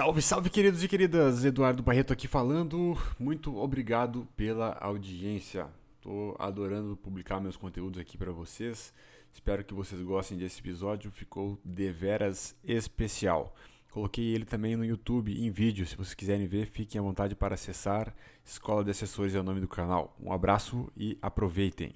Salve, 0.00 0.22
salve, 0.22 0.48
queridos 0.48 0.82
e 0.82 0.88
queridas! 0.88 1.44
Eduardo 1.44 1.82
Barreto 1.82 2.10
aqui 2.10 2.26
falando. 2.26 2.96
Muito 3.18 3.58
obrigado 3.58 4.26
pela 4.34 4.72
audiência. 4.80 5.68
Tô 6.00 6.34
adorando 6.38 6.96
publicar 6.96 7.38
meus 7.38 7.54
conteúdos 7.54 8.00
aqui 8.00 8.16
para 8.16 8.32
vocês. 8.32 8.94
Espero 9.30 9.62
que 9.62 9.74
vocês 9.74 10.00
gostem 10.00 10.38
desse 10.38 10.58
episódio. 10.58 11.10
Ficou 11.10 11.58
deveras 11.62 12.56
especial. 12.64 13.54
Coloquei 13.90 14.24
ele 14.24 14.46
também 14.46 14.74
no 14.74 14.86
YouTube 14.86 15.38
em 15.38 15.50
vídeo. 15.50 15.86
Se 15.86 15.96
vocês 15.96 16.14
quiserem 16.14 16.46
ver, 16.46 16.68
fiquem 16.68 16.98
à 16.98 17.02
vontade 17.02 17.36
para 17.36 17.54
acessar. 17.54 18.14
Escola 18.42 18.82
de 18.82 18.92
Assessores 18.92 19.34
é 19.34 19.40
o 19.40 19.44
nome 19.44 19.60
do 19.60 19.68
canal. 19.68 20.16
Um 20.18 20.32
abraço 20.32 20.90
e 20.96 21.18
aproveitem. 21.20 21.92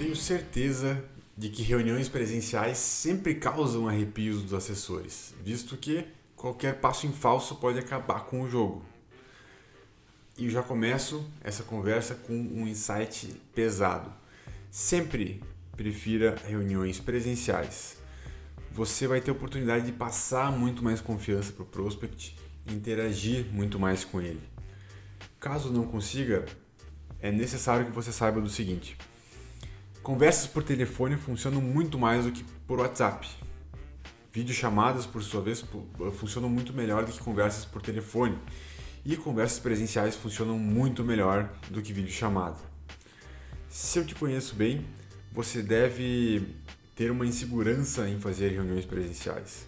Tenho 0.00 0.16
certeza 0.16 1.04
de 1.36 1.50
que 1.50 1.62
reuniões 1.62 2.08
presenciais 2.08 2.78
sempre 2.78 3.34
causam 3.34 3.86
arrepios 3.86 4.40
dos 4.40 4.54
assessores, 4.54 5.34
visto 5.44 5.76
que 5.76 6.06
qualquer 6.34 6.80
passo 6.80 7.06
em 7.06 7.12
falso 7.12 7.56
pode 7.56 7.78
acabar 7.78 8.20
com 8.24 8.40
o 8.40 8.48
jogo. 8.48 8.82
E 10.38 10.48
já 10.48 10.62
começo 10.62 11.30
essa 11.44 11.62
conversa 11.64 12.14
com 12.14 12.32
um 12.32 12.66
insight 12.66 13.26
pesado. 13.54 14.10
Sempre 14.70 15.42
prefira 15.76 16.34
reuniões 16.46 16.98
presenciais. 16.98 17.98
Você 18.72 19.06
vai 19.06 19.20
ter 19.20 19.30
oportunidade 19.30 19.84
de 19.84 19.92
passar 19.92 20.50
muito 20.50 20.82
mais 20.82 21.02
confiança 21.02 21.52
para 21.52 21.64
o 21.64 21.66
prospect 21.66 22.34
e 22.66 22.72
interagir 22.72 23.52
muito 23.52 23.78
mais 23.78 24.02
com 24.02 24.18
ele. 24.18 24.40
Caso 25.38 25.70
não 25.70 25.84
consiga, 25.84 26.46
é 27.20 27.30
necessário 27.30 27.84
que 27.84 27.92
você 27.92 28.10
saiba 28.10 28.40
do 28.40 28.48
seguinte: 28.48 28.96
Conversas 30.02 30.46
por 30.46 30.62
telefone 30.62 31.16
funcionam 31.16 31.60
muito 31.60 31.98
mais 31.98 32.24
do 32.24 32.32
que 32.32 32.42
por 32.66 32.80
WhatsApp. 32.80 33.28
Videochamadas, 34.32 35.04
por 35.04 35.22
sua 35.22 35.42
vez, 35.42 35.62
funcionam 36.18 36.48
muito 36.48 36.72
melhor 36.72 37.04
do 37.04 37.12
que 37.12 37.20
conversas 37.20 37.66
por 37.66 37.82
telefone. 37.82 38.38
E 39.04 39.14
conversas 39.14 39.58
presenciais 39.58 40.16
funcionam 40.16 40.58
muito 40.58 41.04
melhor 41.04 41.50
do 41.68 41.82
que 41.82 41.92
videochamada. 41.92 42.56
Se 43.68 43.98
eu 43.98 44.06
te 44.06 44.14
conheço 44.14 44.54
bem, 44.54 44.86
você 45.32 45.62
deve 45.62 46.48
ter 46.96 47.10
uma 47.10 47.26
insegurança 47.26 48.08
em 48.08 48.18
fazer 48.18 48.50
reuniões 48.50 48.84
presenciais, 48.84 49.66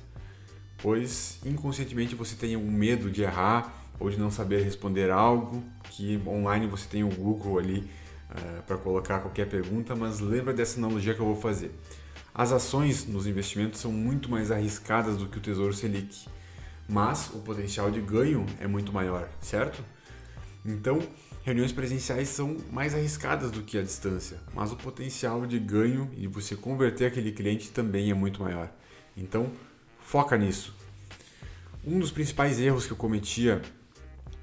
pois 0.79 1.39
inconscientemente 1.47 2.15
você 2.15 2.35
tem 2.35 2.57
um 2.57 2.71
medo 2.71 3.11
de 3.11 3.23
errar 3.23 3.73
ou 3.99 4.11
de 4.11 4.19
não 4.19 4.31
saber 4.31 4.63
responder 4.63 5.11
algo, 5.11 5.63
que 5.91 6.21
online 6.27 6.67
você 6.67 6.87
tem 6.89 7.05
o 7.05 7.09
Google 7.09 7.59
ali 7.59 7.89
é, 8.35 8.63
para 8.63 8.77
colocar 8.77 9.21
qualquer 9.21 9.49
pergunta, 9.49 9.95
mas 9.95 10.21
lembra 10.21 10.53
dessa 10.53 10.79
analogia 10.79 11.15
que 11.15 11.21
eu 11.21 11.27
vou 11.27 11.37
fazer. 11.37 11.71
As 12.35 12.51
ações 12.51 13.07
nos 13.07 13.27
investimentos 13.27 13.81
são 13.81 13.93
muito 13.93 14.31
mais 14.31 14.51
arriscadas 14.51 15.17
do 15.17 15.27
que 15.27 15.37
o 15.37 15.41
Tesouro 15.41 15.75
Selic, 15.75 16.27
mas 16.89 17.31
o 17.35 17.41
potencial 17.41 17.91
de 17.91 18.01
ganho 18.01 18.47
é 18.59 18.67
muito 18.67 18.93
maior, 18.93 19.29
certo? 19.41 19.85
Então, 20.65 21.01
reuniões 21.43 21.73
presenciais 21.73 22.29
são 22.29 22.57
mais 22.71 22.95
arriscadas 22.95 23.51
do 23.51 23.63
que 23.63 23.77
a 23.77 23.83
distância, 23.83 24.39
mas 24.55 24.73
o 24.73 24.77
potencial 24.77 25.45
de 25.45 25.59
ganho 25.59 26.11
e 26.17 26.27
você 26.27 26.57
converter 26.57 27.07
aquele 27.07 27.33
cliente 27.33 27.71
também 27.71 28.11
é 28.11 28.15
muito 28.15 28.43
maior. 28.43 28.71
Então, 29.15 29.53
foca 30.01 30.39
nisso. 30.39 30.75
Um 31.85 31.99
dos 31.99 32.11
principais 32.11 32.59
erros 32.61 32.87
que 32.87 32.93
eu 32.93 32.97
cometia 32.97 33.61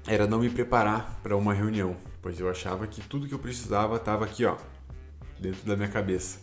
era 0.06 0.26
não 0.26 0.38
me 0.38 0.50
preparar 0.50 1.18
para 1.22 1.36
uma 1.36 1.54
reunião 1.54 1.96
pois 2.22 2.38
eu 2.38 2.48
achava 2.48 2.86
que 2.86 3.00
tudo 3.00 3.26
que 3.26 3.34
eu 3.34 3.38
precisava 3.38 3.96
estava 3.96 4.24
aqui, 4.24 4.44
ó, 4.44 4.56
dentro 5.38 5.66
da 5.66 5.76
minha 5.76 5.88
cabeça. 5.88 6.40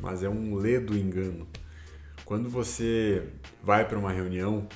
Mas 0.00 0.22
é 0.22 0.28
um 0.28 0.56
ledo 0.56 0.96
engano. 0.96 1.46
Quando 2.24 2.50
você 2.50 3.28
vai 3.62 3.86
para 3.86 3.98
uma 3.98 4.12
reunião, 4.12 4.68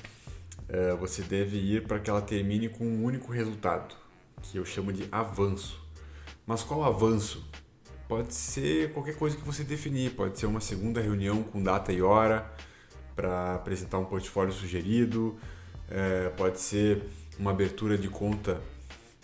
é, 0.69 0.93
você 0.95 1.21
deve 1.21 1.57
ir 1.57 1.85
para 1.85 1.99
que 1.99 2.09
ela 2.09 2.21
termine 2.21 2.69
com 2.69 2.85
um 2.85 3.03
único 3.03 3.31
resultado, 3.31 3.93
que 4.41 4.57
eu 4.57 4.65
chamo 4.65 4.93
de 4.93 5.07
avanço. 5.11 5.79
Mas 6.47 6.63
qual 6.63 6.83
avanço? 6.83 7.45
Pode 8.07 8.33
ser 8.33 8.91
qualquer 8.93 9.15
coisa 9.15 9.37
que 9.37 9.43
você 9.43 9.63
definir, 9.63 10.11
pode 10.11 10.39
ser 10.39 10.45
uma 10.45 10.59
segunda 10.61 10.99
reunião 10.99 11.43
com 11.43 11.61
data 11.61 11.93
e 11.93 12.01
hora 12.01 12.51
para 13.15 13.55
apresentar 13.55 13.99
um 13.99 14.05
portfólio 14.05 14.53
sugerido, 14.53 15.37
é, 15.89 16.29
pode 16.29 16.59
ser 16.59 17.03
uma 17.37 17.51
abertura 17.51 17.97
de 17.97 18.07
conta 18.07 18.61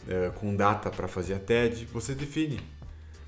é, 0.07 0.29
com 0.31 0.55
data 0.55 0.89
para 0.89 1.07
fazer 1.07 1.35
a 1.35 1.39
TED, 1.39 1.85
você 1.85 2.15
define. 2.15 2.59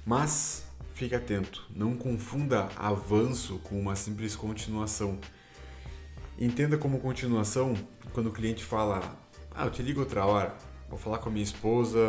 Mas 0.05 0.63
fique 0.93 1.15
atento, 1.15 1.65
não 1.75 1.95
confunda 1.95 2.69
avanço 2.75 3.59
com 3.59 3.79
uma 3.79 3.95
simples 3.95 4.35
continuação. 4.35 5.19
Entenda 6.37 6.77
como 6.77 6.99
continuação 6.99 7.75
quando 8.13 8.27
o 8.27 8.31
cliente 8.31 8.63
fala: 8.63 9.17
Ah, 9.53 9.65
eu 9.65 9.71
te 9.71 9.81
ligo 9.81 9.99
outra 9.99 10.25
hora, 10.25 10.55
vou 10.89 10.97
falar 10.97 11.19
com 11.19 11.29
a 11.29 11.31
minha 11.31 11.43
esposa 11.43 11.99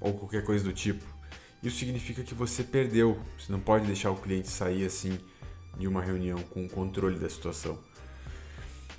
ou 0.00 0.14
qualquer 0.14 0.44
coisa 0.44 0.64
do 0.64 0.72
tipo. 0.72 1.04
Isso 1.62 1.78
significa 1.78 2.22
que 2.22 2.34
você 2.34 2.62
perdeu. 2.62 3.18
Você 3.38 3.50
não 3.50 3.58
pode 3.58 3.86
deixar 3.86 4.10
o 4.10 4.16
cliente 4.16 4.48
sair 4.48 4.84
assim 4.84 5.18
de 5.78 5.88
uma 5.88 6.02
reunião 6.02 6.38
com 6.50 6.66
o 6.66 6.68
controle 6.68 7.18
da 7.18 7.28
situação. 7.28 7.78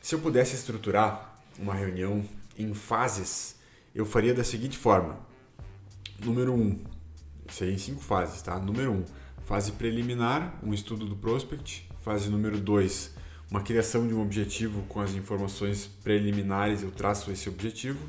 Se 0.02 0.16
eu 0.16 0.20
pudesse 0.20 0.56
estruturar 0.56 1.40
uma 1.58 1.74
reunião 1.74 2.24
em 2.58 2.74
fases, 2.74 3.56
eu 3.96 4.06
faria 4.06 4.34
da 4.34 4.44
seguinte 4.44 4.78
forma. 4.78 5.18
Número 6.22 6.54
1, 6.54 6.62
um, 6.62 6.80
seria 7.50 7.74
em 7.74 7.78
cinco 7.78 8.02
fases, 8.02 8.42
tá? 8.42 8.60
Número 8.60 8.92
1, 8.92 8.94
um, 8.94 9.06
fase 9.46 9.72
preliminar, 9.72 10.60
um 10.62 10.74
estudo 10.74 11.06
do 11.06 11.16
prospect. 11.16 11.88
Fase 12.02 12.30
número 12.30 12.60
2, 12.60 13.16
uma 13.50 13.62
criação 13.62 14.08
de 14.08 14.14
um 14.14 14.22
objetivo 14.22 14.84
com 14.84 15.00
as 15.00 15.16
informações 15.16 15.88
preliminares, 16.04 16.84
eu 16.84 16.92
traço 16.92 17.32
esse 17.32 17.48
objetivo. 17.50 18.00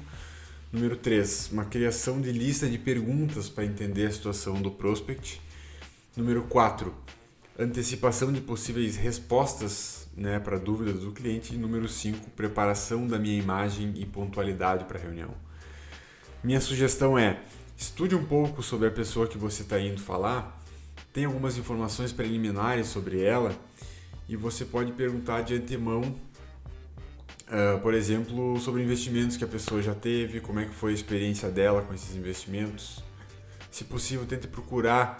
Número 0.72 0.96
3, 0.96 1.50
uma 1.52 1.64
criação 1.64 2.20
de 2.20 2.32
lista 2.32 2.68
de 2.68 2.76
perguntas 2.76 3.48
para 3.48 3.64
entender 3.64 4.06
a 4.06 4.12
situação 4.12 4.60
do 4.60 4.70
prospect. 4.70 5.40
Número 6.16 6.42
4, 6.42 6.92
antecipação 7.58 8.32
de 8.32 8.40
possíveis 8.40 8.96
respostas 8.96 10.08
né, 10.16 10.38
para 10.38 10.58
dúvidas 10.58 11.00
do 11.00 11.12
cliente. 11.12 11.54
E 11.54 11.56
número 11.56 11.88
5, 11.88 12.30
preparação 12.30 13.06
da 13.06 13.18
minha 13.18 13.38
imagem 13.38 13.94
e 13.96 14.04
pontualidade 14.04 14.84
para 14.84 14.98
a 14.98 15.02
reunião. 15.02 15.45
Minha 16.44 16.60
sugestão 16.60 17.18
é 17.18 17.40
estude 17.76 18.14
um 18.14 18.24
pouco 18.24 18.62
sobre 18.62 18.88
a 18.88 18.90
pessoa 18.90 19.26
que 19.26 19.36
você 19.36 19.62
está 19.62 19.80
indo 19.80 20.00
falar, 20.00 20.62
tem 21.12 21.24
algumas 21.24 21.56
informações 21.58 22.12
preliminares 22.12 22.88
sobre 22.88 23.22
ela 23.22 23.54
e 24.28 24.36
você 24.36 24.64
pode 24.64 24.92
perguntar 24.92 25.42
de 25.42 25.54
antemão, 25.54 26.02
uh, 26.02 27.80
por 27.80 27.94
exemplo, 27.94 28.58
sobre 28.60 28.82
investimentos 28.82 29.36
que 29.36 29.44
a 29.44 29.46
pessoa 29.46 29.82
já 29.82 29.94
teve, 29.94 30.40
como 30.40 30.60
é 30.60 30.66
que 30.66 30.74
foi 30.74 30.92
a 30.92 30.94
experiência 30.94 31.50
dela 31.50 31.82
com 31.82 31.94
esses 31.94 32.14
investimentos. 32.14 33.02
Se 33.70 33.84
possível, 33.84 34.26
tente 34.26 34.46
procurar 34.46 35.18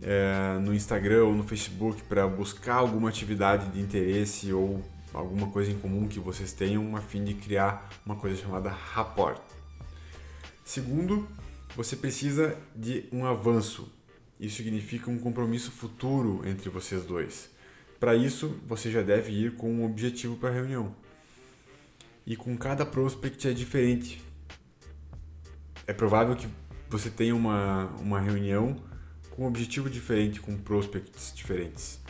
uh, 0.00 0.60
no 0.60 0.74
Instagram 0.74 1.24
ou 1.24 1.34
no 1.34 1.44
Facebook 1.44 2.02
para 2.04 2.26
buscar 2.26 2.76
alguma 2.76 3.08
atividade 3.08 3.68
de 3.70 3.80
interesse 3.80 4.52
ou 4.52 4.82
alguma 5.12 5.48
coisa 5.48 5.70
em 5.70 5.78
comum 5.78 6.06
que 6.06 6.20
vocês 6.20 6.52
tenham 6.52 6.96
a 6.96 7.00
fim 7.00 7.24
de 7.24 7.34
criar 7.34 7.88
uma 8.04 8.16
coisa 8.16 8.40
chamada 8.40 8.70
rapport. 8.70 9.40
Segundo, 10.66 11.28
você 11.76 11.94
precisa 11.94 12.58
de 12.74 13.04
um 13.12 13.24
avanço. 13.24 13.88
Isso 14.38 14.56
significa 14.56 15.08
um 15.08 15.16
compromisso 15.16 15.70
futuro 15.70 16.42
entre 16.44 16.68
vocês 16.68 17.04
dois. 17.04 17.48
Para 18.00 18.16
isso, 18.16 18.58
você 18.66 18.90
já 18.90 19.00
deve 19.00 19.30
ir 19.30 19.54
com 19.54 19.72
um 19.72 19.84
objetivo 19.84 20.36
para 20.36 20.48
a 20.48 20.52
reunião. 20.52 20.92
E 22.26 22.34
com 22.34 22.56
cada 22.58 22.84
prospect 22.84 23.46
é 23.46 23.52
diferente. 23.52 24.20
É 25.86 25.92
provável 25.92 26.34
que 26.34 26.48
você 26.90 27.10
tenha 27.10 27.36
uma, 27.36 27.86
uma 28.00 28.18
reunião 28.18 28.82
com 29.30 29.44
um 29.44 29.46
objetivo 29.46 29.88
diferente, 29.88 30.40
com 30.40 30.58
prospects 30.58 31.32
diferentes. 31.32 32.00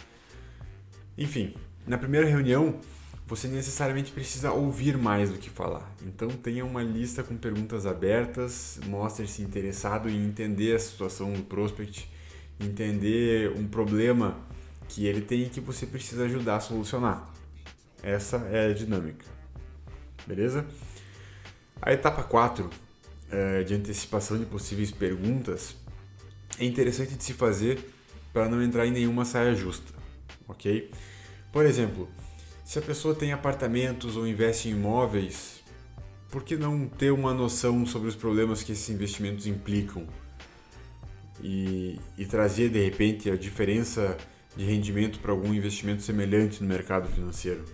Enfim, 1.19 1.55
na 1.87 1.99
primeira 1.99 2.26
reunião, 2.26 2.81
você 3.26 3.49
necessariamente 3.49 4.12
precisa 4.12 4.52
ouvir 4.52 4.96
mais 4.96 5.31
do 5.31 5.38
que 5.38 5.50
falar. 5.50 5.93
Então 6.06 6.28
tenha 6.28 6.64
uma 6.64 6.82
lista 6.82 7.25
com 7.25 7.37
perguntas 7.37 7.84
abertas, 7.84 8.78
mostre-se 8.87 9.43
interessado 9.43 10.08
em 10.08 10.25
entender 10.25 10.76
a 10.76 10.78
situação 10.78 11.32
do 11.32 11.43
prospect, 11.43 12.08
entender 12.61 13.52
um 13.58 13.67
problema 13.67 14.38
que 14.88 15.06
ele 15.06 15.20
tem 15.20 15.43
e 15.43 15.49
que 15.49 15.61
você 15.61 15.87
precisa 15.87 16.25
ajudar 16.25 16.56
a 16.56 16.61
solucionar. 16.61 17.28
Essa 18.00 18.37
é 18.52 18.70
a 18.70 18.73
dinâmica. 18.73 19.26
Beleza? 20.25 20.64
A 21.82 21.93
etapa 21.93 22.23
4 22.23 22.70
é, 23.31 23.64
de 23.64 23.75
antecipação 23.75 24.38
de 24.38 24.46
possíveis 24.46 24.93
perguntas 24.93 25.75
é 26.58 26.64
interessante 26.64 27.14
de 27.17 27.25
se 27.25 27.32
fazer 27.32 27.93
para 28.32 28.49
não 28.49 28.62
entrar 28.62 28.87
em 28.87 28.93
nenhuma 28.93 29.25
saia 29.25 29.55
justa, 29.55 29.93
ok? 30.46 30.90
Por 31.52 31.67
exemplo, 31.67 32.08
se 32.67 32.81
a 32.81 32.83
pessoa 32.83 33.15
tem 33.15 33.33
apartamentos 33.33 34.17
ou 34.17 34.27
investe 34.27 34.69
em 34.69 34.73
imóveis, 34.73 35.63
por 36.29 36.43
que 36.43 36.57
não 36.57 36.89
ter 36.89 37.13
uma 37.13 37.33
noção 37.33 37.87
sobre 37.87 38.09
os 38.09 38.17
problemas 38.17 38.65
que 38.65 38.73
esses 38.73 38.91
investimentos 38.91 39.47
implicam? 39.47 40.05
E, 41.41 42.01
e 42.19 42.27
trazer 42.27 42.69
de 42.71 42.83
repente 42.83 43.31
a 43.31 43.37
diferença 43.37 44.17
de 44.57 44.65
rendimento 44.65 45.21
para 45.21 45.31
algum 45.31 45.55
investimento 45.55 46.03
semelhante 46.03 46.61
no 46.61 46.69
mercado 46.69 47.09
financeiro, 47.09 47.65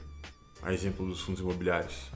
a 0.62 0.74
exemplo 0.74 1.06
dos 1.06 1.22
fundos 1.22 1.40
imobiliários. 1.40 2.10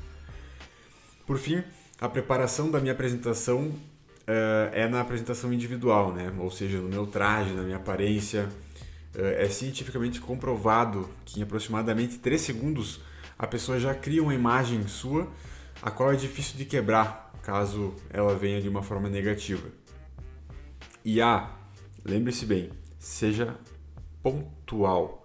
Por 1.27 1.39
fim, 1.39 1.63
a 1.99 2.11
preparação 2.11 2.71
da 2.71 2.79
minha 2.79 2.93
apresentação 2.93 3.69
uh, 3.69 4.71
é 4.73 4.87
na 4.87 5.01
apresentação 5.01 5.51
individual, 5.51 6.13
né? 6.13 6.31
ou 6.39 6.51
seja, 6.51 6.79
no 6.79 6.89
meu 6.91 7.07
traje, 7.07 7.55
na 7.55 7.63
minha 7.63 7.77
aparência. 7.79 8.51
Uh, 9.17 9.25
é 9.39 9.49
cientificamente 9.49 10.21
comprovado 10.21 11.09
que 11.25 11.41
em 11.41 11.43
aproximadamente 11.43 12.19
3 12.19 12.41
segundos 12.41 13.01
a 13.39 13.47
pessoa 13.47 13.81
já 13.81 13.95
cria 13.95 14.23
uma 14.23 14.35
imagem 14.35 14.87
sua, 14.87 15.31
a 15.81 15.91
qual 15.91 16.13
é 16.13 16.17
difícil 16.17 16.57
de 16.57 16.65
quebrar 16.65 17.27
caso 17.43 17.95
ela 18.11 18.35
venha 18.35 18.61
de 18.61 18.69
uma 18.69 18.83
forma 18.83 19.09
negativa. 19.09 19.69
E 21.05 21.23
A, 21.23 21.55
lembre-se 22.05 22.45
bem, 22.45 22.71
seja 22.99 23.57
pontual. 24.23 25.25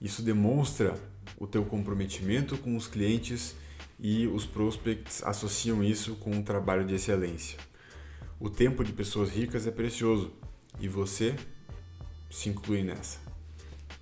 Isso 0.00 0.22
demonstra 0.22 0.94
o 1.38 1.46
teu 1.46 1.62
comprometimento 1.64 2.56
com 2.56 2.74
os 2.74 2.86
clientes 2.86 3.54
e 3.98 4.26
os 4.26 4.46
prospects 4.46 5.22
associam 5.22 5.84
isso 5.84 6.14
com 6.16 6.30
um 6.30 6.42
trabalho 6.42 6.86
de 6.86 6.94
excelência. 6.94 7.58
O 8.38 8.48
tempo 8.48 8.82
de 8.82 8.94
pessoas 8.94 9.28
ricas 9.28 9.66
é 9.66 9.70
precioso 9.70 10.32
e 10.78 10.88
você 10.88 11.36
se 12.30 12.48
inclui 12.48 12.82
nessa. 12.82 13.18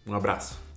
Um 0.07 0.15
abraço. 0.15 0.68